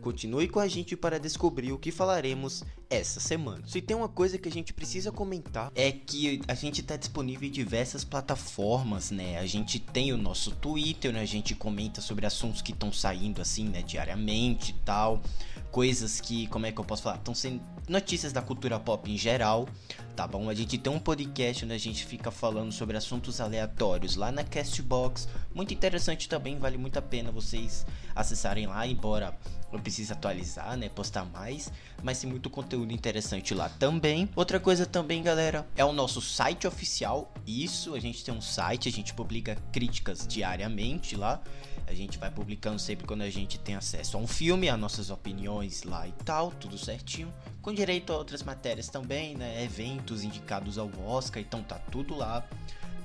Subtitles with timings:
[0.00, 3.62] Continue com a gente para descobrir o que falaremos essa semana.
[3.66, 7.48] Se tem uma coisa que a gente precisa comentar é que a gente está disponível
[7.48, 9.38] em diversas plataformas, né?
[9.38, 11.20] A gente tem o nosso Twitter, né?
[11.20, 15.22] A gente comenta sobre assuntos que estão saindo assim, né, diariamente e tal
[15.70, 17.16] coisas que, como é que eu posso falar?
[17.16, 19.68] Estão sendo notícias da cultura pop em geral,
[20.14, 20.48] tá bom?
[20.48, 24.44] A gente tem um podcast onde a gente fica falando sobre assuntos aleatórios lá na
[24.44, 29.36] Castbox, muito interessante também, vale muito a pena vocês acessarem lá, embora
[29.72, 31.72] eu precise atualizar, né, postar mais,
[32.02, 34.28] mas tem muito conteúdo interessante lá também.
[34.34, 37.32] Outra coisa também, galera, é o nosso site oficial.
[37.46, 41.42] Isso, a gente tem um site, a gente publica críticas diariamente lá.
[41.86, 45.10] A gente vai publicando sempre quando a gente tem acesso a um filme, as nossas
[45.10, 47.32] opiniões lá e tal, tudo certinho.
[47.60, 49.64] Com direito a outras matérias também, né?
[49.64, 52.46] Eventos indicados ao Oscar, então tá tudo lá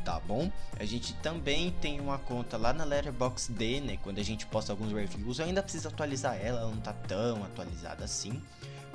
[0.05, 0.51] tá bom?
[0.79, 3.97] A gente também tem uma conta lá na Letterboxd, né?
[4.03, 7.43] Quando a gente posta alguns reviews, eu ainda preciso atualizar ela, ela não tá tão
[7.43, 8.39] atualizada assim,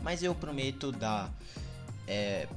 [0.02, 1.32] mas eu prometo dar
[2.06, 2.48] é,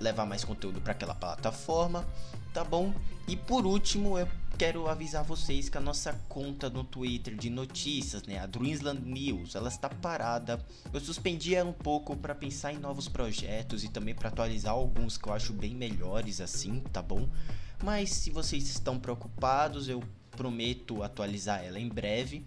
[0.00, 2.06] levar mais conteúdo para aquela plataforma,
[2.52, 2.94] tá bom?
[3.26, 8.22] E por último, eu quero avisar vocês que a nossa conta no Twitter de notícias,
[8.22, 10.64] né, a Dreamsland News, ela está parada.
[10.92, 15.18] Eu suspendi ela um pouco para pensar em novos projetos e também para atualizar alguns
[15.18, 17.28] que eu acho bem melhores assim, tá bom?
[17.82, 22.46] Mas se vocês estão preocupados, eu prometo atualizar ela em breve,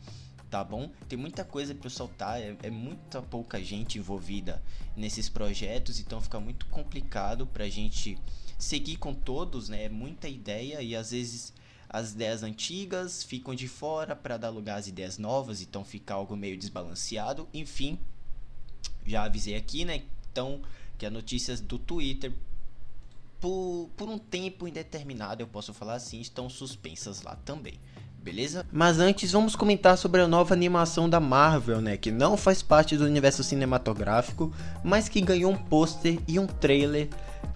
[0.49, 0.89] tá bom?
[1.07, 4.61] Tem muita coisa para soltar, é, é, muita pouca gente envolvida
[4.95, 8.17] nesses projetos, então fica muito complicado para a gente
[8.57, 9.85] seguir com todos, né?
[9.85, 11.53] É muita ideia e às vezes
[11.87, 16.35] as ideias antigas ficam de fora para dar lugar às ideias novas, então fica algo
[16.35, 17.47] meio desbalanceado.
[17.53, 17.97] Enfim,
[19.05, 20.03] já avisei aqui, né?
[20.31, 20.61] Então,
[20.97, 22.33] que as notícias do Twitter,
[23.39, 27.79] por, por um tempo indeterminado, eu posso falar assim, estão suspensas lá também.
[28.21, 28.65] Beleza?
[28.71, 32.97] Mas antes vamos comentar sobre a nova animação da Marvel, né, que não faz parte
[32.97, 34.53] do universo cinematográfico,
[34.83, 37.07] mas que ganhou um pôster e um trailer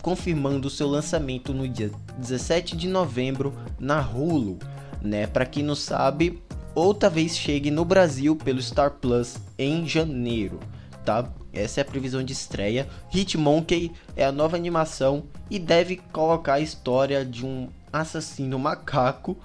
[0.01, 4.57] confirmando seu lançamento no dia 17 de novembro na Hulu,
[5.01, 5.27] né?
[5.27, 6.41] Para quem não sabe,
[6.73, 10.59] outra vez chegue no Brasil pelo Star Plus em janeiro,
[11.03, 11.29] tá?
[11.51, 12.87] Essa é a previsão de estreia.
[13.13, 19.37] Hitmonkey é a nova animação e deve colocar a história de um assassino macaco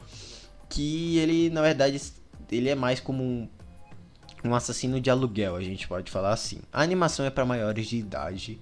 [0.69, 2.01] que ele, na verdade,
[2.51, 3.49] ele é mais como um,
[4.45, 6.61] um assassino de aluguel, a gente pode falar assim.
[6.73, 8.61] A animação é para maiores de idade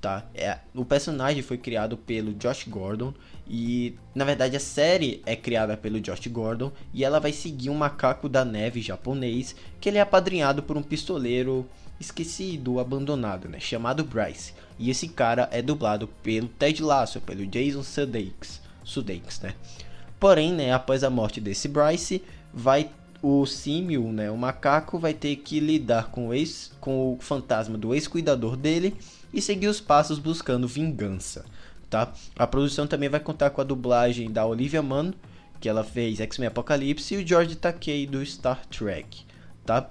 [0.00, 0.24] tá?
[0.34, 3.12] É, o personagem foi criado pelo Josh Gordon
[3.46, 7.74] e na verdade a série é criada pelo Josh Gordon e ela vai seguir um
[7.74, 11.68] macaco da neve japonês que ele é apadrinhado por um pistoleiro
[12.00, 14.54] esquecido, abandonado, né, chamado Bryce.
[14.78, 19.54] E esse cara é dublado pelo Ted Lasso, pelo Jason Sudeikis, Sudeikis, né?
[20.18, 22.90] Porém, né, após a morte desse Bryce, vai
[23.20, 27.76] o símio, né, o macaco vai ter que lidar com o ex, com o fantasma
[27.76, 28.96] do ex-cuidador dele
[29.32, 31.44] e seguir os passos buscando vingança,
[31.90, 32.12] tá?
[32.36, 35.12] A produção também vai contar com a dublagem da Olivia Munn,
[35.60, 39.24] que ela fez X-Men Apocalipse, e o George Takei do Star Trek,
[39.66, 39.90] tá?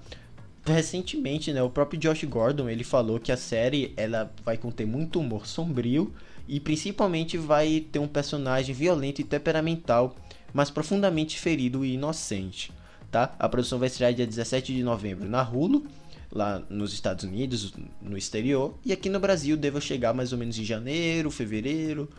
[0.66, 5.20] Recentemente, né, o próprio Josh Gordon, ele falou que a série ela vai conter muito
[5.20, 6.14] humor sombrio
[6.48, 10.16] e principalmente vai ter um personagem violento e temperamental,
[10.54, 12.72] mas profundamente ferido e inocente,
[13.12, 13.36] tá?
[13.38, 15.86] A produção vai estrear dia 17 de novembro na Hulu
[16.32, 20.58] lá nos Estados Unidos, no exterior, e aqui no Brasil deva chegar mais ou menos
[20.60, 22.10] em janeiro, fevereiro,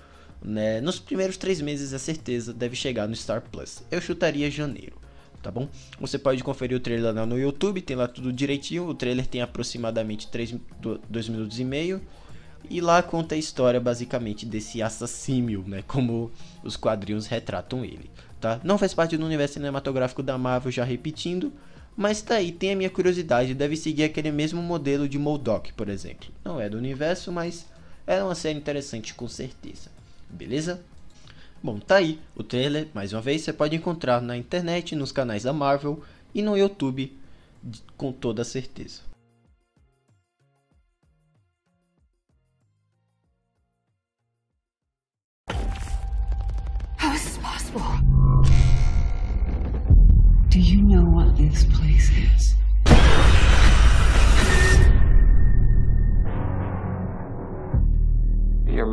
[0.42, 0.80] né?
[0.80, 3.82] Nos primeiros três meses, é certeza, deve chegar no Star Plus.
[3.90, 4.96] Eu chutaria janeiro,
[5.42, 5.68] tá bom?
[6.00, 8.88] Você pode conferir o trailer lá no YouTube, tem lá tudo direitinho.
[8.88, 10.54] O trailer tem aproximadamente 3,
[11.08, 12.00] 2 minutos e meio.
[12.70, 15.82] E lá conta a história basicamente desse assassínio, né?
[15.86, 16.30] Como
[16.62, 18.10] os quadrinhos retratam ele,
[18.40, 18.60] tá?
[18.62, 21.52] Não faz parte do universo cinematográfico da Marvel, já repetindo,
[21.96, 25.88] mas tá aí, tem a minha curiosidade, deve seguir aquele mesmo modelo de Modok, por
[25.88, 26.28] exemplo.
[26.44, 27.66] Não é do universo, mas
[28.06, 29.90] é uma série interessante com certeza.
[30.30, 30.80] Beleza?
[31.62, 35.42] Bom, tá aí o trailer, mais uma vez, você pode encontrar na internet, nos canais
[35.42, 36.00] da Marvel
[36.34, 37.18] e no YouTube
[37.96, 39.07] com toda certeza.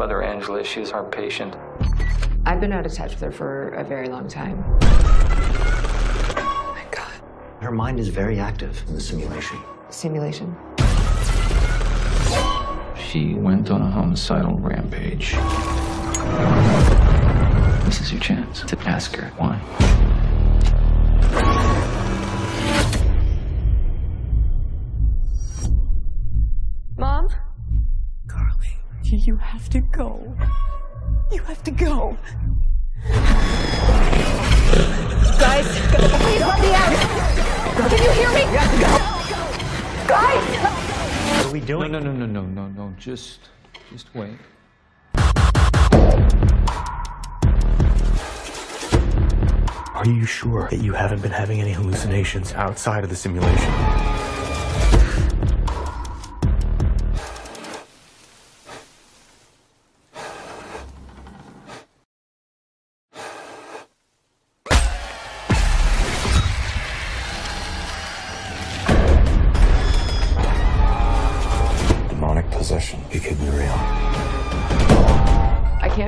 [0.03, 0.63] Angela.
[0.63, 1.55] She's our patient.
[2.45, 4.63] I've been out of touch with her for a very long time.
[6.37, 7.11] Oh Thank God.
[7.61, 9.57] Her mind is very active in the simulation.
[9.89, 10.55] Simulation.
[12.97, 15.31] She went on a homicidal rampage.
[17.85, 19.61] This is your chance to ask her why.
[29.25, 30.35] You have to go.
[31.31, 32.17] You have to go.
[35.39, 36.95] Guys, please let me out!
[37.89, 38.43] Can you hear me?
[40.07, 40.45] Guys!
[41.37, 41.91] What are we No, doing?
[41.91, 42.93] no, no, no, no, no, no.
[42.99, 43.49] Just,
[43.91, 44.37] just wait.
[49.95, 53.71] Are you sure that you haven't been having any hallucinations outside of the simulation?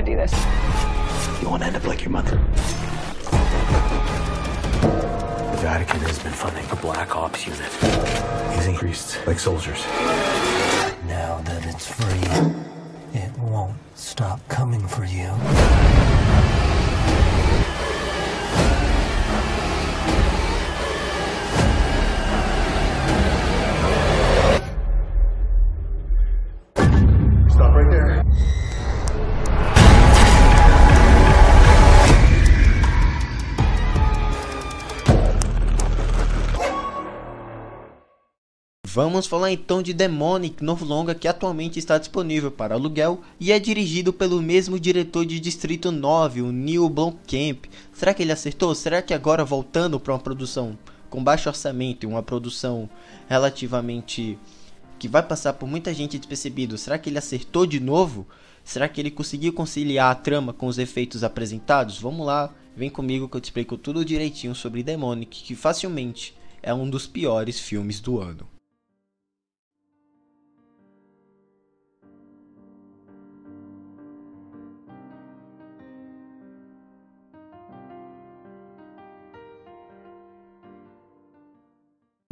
[0.08, 0.32] Do this.
[1.42, 2.36] You want to end up like your mother.
[5.50, 7.70] The Vatican has been funding a black ops unit.
[8.56, 9.84] Using priests like soldiers.
[11.06, 15.28] Now that it's free, it won't stop coming for you.
[27.50, 28.27] Stop right there.
[39.00, 43.58] Vamos falar então de Demonic, novo longa que atualmente está disponível para aluguel e é
[43.60, 47.66] dirigido pelo mesmo diretor de Distrito 9, o Neil Blomkamp.
[47.92, 48.74] Será que ele acertou?
[48.74, 50.76] Será que agora voltando para uma produção
[51.08, 52.90] com baixo orçamento e uma produção
[53.28, 54.36] relativamente
[54.98, 58.26] que vai passar por muita gente despercebido, será que ele acertou de novo?
[58.64, 62.00] Será que ele conseguiu conciliar a trama com os efeitos apresentados?
[62.00, 66.74] Vamos lá, vem comigo que eu te explico tudo direitinho sobre Demonic, que facilmente é
[66.74, 68.57] um dos piores filmes do ano.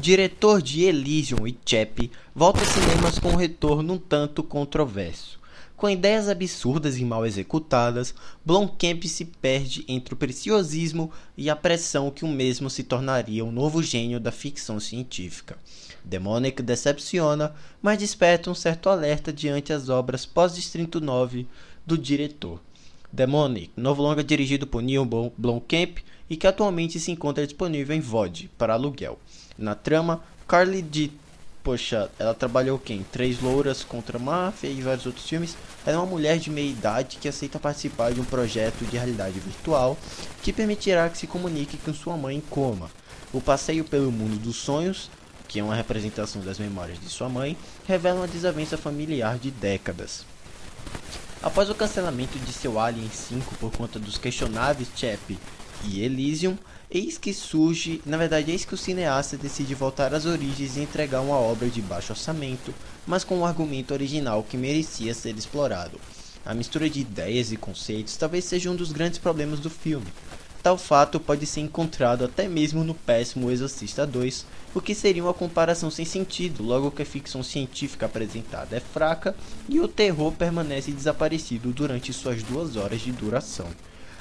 [0.00, 5.38] Diretor de Elysium e Chap volta aos cinemas com um retorno um tanto controverso.
[5.76, 12.10] Com ideias absurdas e mal executadas, Blomkamp se perde entre o preciosismo e a pressão
[12.10, 15.58] que o mesmo se tornaria um novo gênio da ficção científica.
[16.02, 21.46] Demonic decepciona, mas desperta um certo alerta diante as obras pós-Distrito 9
[21.84, 22.58] do diretor.
[23.12, 25.04] Demonic, novo longa dirigido por Neil
[25.36, 25.98] Blomkamp
[26.30, 29.18] e que atualmente se encontra disponível em VOD para aluguel.
[29.60, 31.12] Na trama, Carly de
[31.62, 33.04] poxa, ela trabalhou quem?
[33.12, 35.54] Três Louras contra a Máfia e vários outros filmes.
[35.84, 39.38] Ela é uma mulher de meia idade que aceita participar de um projeto de realidade
[39.38, 39.98] virtual
[40.42, 42.90] que permitirá que se comunique com sua mãe em coma.
[43.34, 45.10] O passeio pelo mundo dos sonhos,
[45.46, 47.54] que é uma representação das memórias de sua mãe,
[47.86, 50.24] revela uma desavença familiar de décadas.
[51.42, 55.38] Após o cancelamento de seu Alien 5 por conta dos questionáveis Chap
[55.84, 56.56] e Elysium,
[56.92, 61.20] Eis que surge, na verdade, eis que o cineasta decide voltar às origens e entregar
[61.20, 62.74] uma obra de baixo orçamento,
[63.06, 66.00] mas com um argumento original que merecia ser explorado.
[66.44, 70.08] A mistura de ideias e conceitos talvez seja um dos grandes problemas do filme.
[70.64, 74.44] Tal fato pode ser encontrado até mesmo no péssimo Exorcista 2,
[74.74, 79.32] o que seria uma comparação sem sentido, logo que a ficção científica apresentada é fraca
[79.68, 83.68] e o terror permanece desaparecido durante suas duas horas de duração.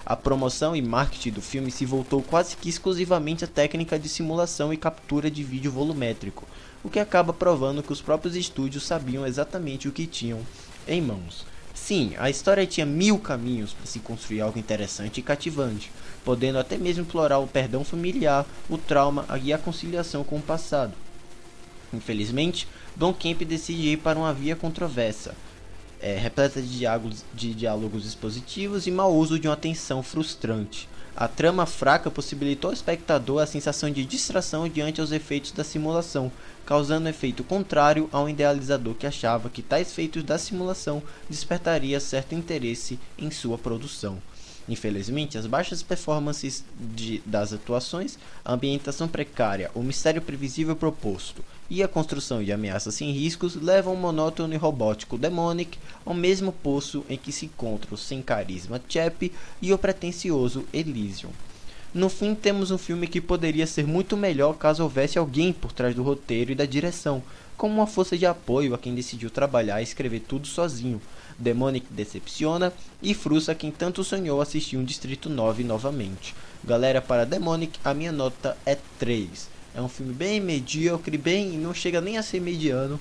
[0.10, 4.74] A promoção e marketing do filme se voltou quase que exclusivamente à técnica de simulação
[4.74, 6.48] e captura de vídeo volumétrico,
[6.84, 10.40] o que acaba provando que os próprios estúdios sabiam exatamente o que tinham
[10.88, 11.46] em mãos.
[11.76, 15.92] Sim, a história tinha mil caminhos para se construir algo interessante e cativante,
[16.26, 20.94] podendo até mesmo explorar o perdão familiar, o trauma e a conciliação com o passado.
[21.94, 25.36] Infelizmente, Don Camp decide ir para uma via controversa,
[26.02, 30.88] é, repleta de diálogos, de diálogos expositivos e mau uso de uma tensão frustrante.
[31.16, 36.32] A trama fraca possibilitou ao espectador a sensação de distração diante aos efeitos da simulação,
[36.66, 42.36] causando um efeito contrário ao idealizador que achava que tais feitos da simulação despertaria certo
[42.36, 44.22] interesse em sua produção.
[44.70, 51.82] Infelizmente, as baixas performances de, das atuações, a ambientação precária, o mistério previsível proposto e
[51.82, 57.04] a construção de ameaças sem riscos levam o monótono e robótico Demonic ao mesmo poço
[57.10, 61.32] em que se encontra o sem carisma Chap e o pretensioso Elysium.
[61.92, 65.96] No fim, temos um filme que poderia ser muito melhor caso houvesse alguém por trás
[65.96, 67.24] do roteiro e da direção,
[67.60, 71.02] como uma força de apoio a quem decidiu trabalhar e escrever tudo sozinho.
[71.38, 72.72] Demonic decepciona
[73.04, 76.34] e frustra quem tanto sonhou assistir um Distrito 9 novamente.
[76.64, 79.50] Galera, para Demonic, a minha nota é 3.
[79.76, 82.98] É um filme bem medíocre, bem não chega nem a ser mediano.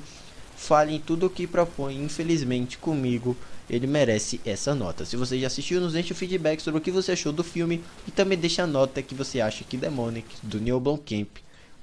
[0.56, 3.36] Fale em tudo o que propõe, infelizmente comigo
[3.70, 5.04] ele merece essa nota.
[5.04, 7.80] Se você já assistiu, nos deixe o feedback sobre o que você achou do filme
[8.08, 11.28] e também deixe a nota que você acha que Demonic, do Neil Blomkamp,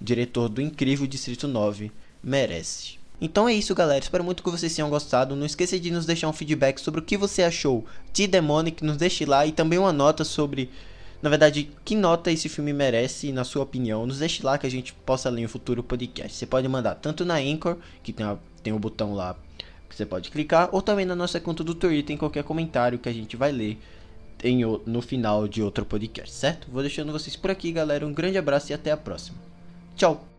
[0.02, 1.90] diretor do incrível Distrito 9,
[2.26, 2.98] merece.
[3.22, 4.04] Então é isso, galera.
[4.04, 5.36] Espero muito que vocês tenham gostado.
[5.36, 8.84] Não esqueça de nos deixar um feedback sobre o que você achou de Demonic.
[8.84, 10.70] Nos deixe lá e também uma nota sobre,
[11.22, 14.06] na verdade, que nota esse filme merece, na sua opinião.
[14.06, 16.36] Nos deixe lá que a gente possa ler em um futuro podcast.
[16.36, 18.26] Você pode mandar tanto na Anchor, que tem,
[18.62, 19.38] tem o botão lá
[19.88, 23.08] que você pode clicar, ou também na nossa conta do Twitter, em qualquer comentário que
[23.08, 23.80] a gente vai ler
[24.44, 26.68] em, no final de outro podcast, certo?
[26.72, 28.06] Vou deixando vocês por aqui, galera.
[28.06, 29.38] Um grande abraço e até a próxima.
[29.96, 30.35] Tchau!